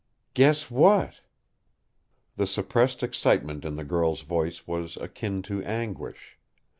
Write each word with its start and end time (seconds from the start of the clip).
"Guess 0.33 0.71
what?" 0.71 1.21
The 2.35 2.47
suppressed 2.47 3.03
excitement 3.03 3.63
in 3.63 3.75
the 3.75 3.83
girl's 3.83 4.21
voice 4.21 4.65
was 4.65 4.97
akin 4.97 5.43
to 5.43 5.61
anguish. 5.63 6.39